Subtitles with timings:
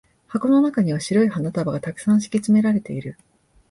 [0.27, 3.17] 箱の中には白い花束が沢山敷き詰められている。